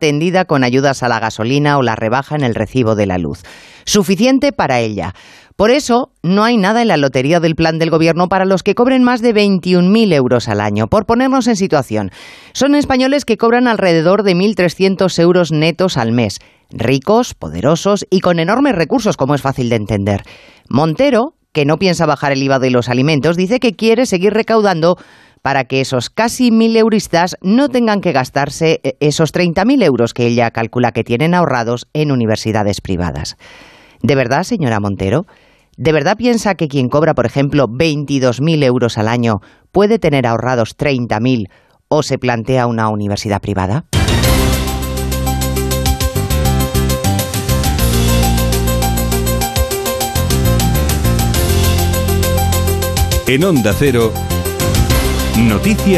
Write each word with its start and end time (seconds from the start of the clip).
tendida 0.00 0.46
con 0.46 0.64
ayudas 0.64 1.04
a 1.04 1.08
la 1.08 1.20
gasolina 1.20 1.78
o 1.78 1.82
la 1.82 1.94
rebaja 1.94 2.34
en 2.34 2.42
el 2.42 2.56
recibo 2.56 2.96
de 2.96 3.06
la 3.06 3.18
luz. 3.18 3.42
Suficiente 3.84 4.50
para 4.50 4.80
ella. 4.80 5.14
Por 5.54 5.70
eso, 5.70 6.10
no 6.22 6.42
hay 6.42 6.56
nada 6.56 6.80
en 6.80 6.88
la 6.88 6.96
lotería 6.96 7.38
del 7.38 7.54
plan 7.54 7.78
del 7.78 7.90
gobierno 7.90 8.28
para 8.28 8.46
los 8.46 8.62
que 8.62 8.74
cobren 8.74 9.04
más 9.04 9.20
de 9.20 9.34
21.000 9.34 10.14
euros 10.14 10.48
al 10.48 10.60
año. 10.60 10.86
Por 10.86 11.04
ponernos 11.04 11.46
en 11.48 11.56
situación, 11.56 12.10
son 12.54 12.74
españoles 12.74 13.26
que 13.26 13.36
cobran 13.36 13.68
alrededor 13.68 14.22
de 14.22 14.34
1.300 14.34 15.18
euros 15.18 15.52
netos 15.52 15.98
al 15.98 16.12
mes. 16.12 16.38
Ricos, 16.70 17.34
poderosos 17.34 18.06
y 18.08 18.20
con 18.20 18.38
enormes 18.38 18.74
recursos, 18.74 19.18
como 19.18 19.34
es 19.34 19.42
fácil 19.42 19.68
de 19.68 19.76
entender. 19.76 20.22
Montero, 20.70 21.34
que 21.52 21.66
no 21.66 21.76
piensa 21.76 22.06
bajar 22.06 22.32
el 22.32 22.42
IVA 22.42 22.58
de 22.58 22.70
los 22.70 22.88
alimentos, 22.88 23.36
dice 23.36 23.60
que 23.60 23.74
quiere 23.74 24.06
seguir 24.06 24.32
recaudando 24.32 24.96
para 25.42 25.64
que 25.64 25.80
esos 25.80 26.10
casi 26.10 26.50
mil 26.50 26.76
euristas 26.76 27.36
no 27.40 27.68
tengan 27.68 28.00
que 28.00 28.12
gastarse 28.12 28.80
eh, 28.82 28.96
esos 29.00 29.32
30.000 29.32 29.82
euros 29.84 30.14
que 30.14 30.26
ella 30.26 30.50
calcula 30.50 30.92
que 30.92 31.04
tienen 31.04 31.34
ahorrados 31.34 31.88
en 31.92 32.12
universidades 32.12 32.80
privadas. 32.80 33.36
¿De 34.02 34.14
verdad, 34.14 34.44
señora 34.44 34.80
Montero? 34.80 35.26
¿De 35.76 35.92
verdad 35.92 36.16
piensa 36.16 36.54
que 36.54 36.68
quien 36.68 36.88
cobra, 36.88 37.14
por 37.14 37.26
ejemplo, 37.26 37.68
22.000 37.68 38.64
euros 38.64 38.98
al 38.98 39.08
año 39.08 39.40
puede 39.72 39.98
tener 39.98 40.26
ahorrados 40.26 40.76
30.000 40.76 41.48
o 41.88 42.02
se 42.02 42.18
plantea 42.18 42.66
una 42.66 42.88
universidad 42.88 43.40
privada? 43.40 43.86
En 53.26 53.44
Onda 53.44 53.72
Cero, 53.78 54.12
Noticias. 55.48 55.80